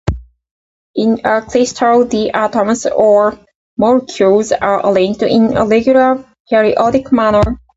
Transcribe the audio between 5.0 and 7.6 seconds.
in a regular, periodic manner.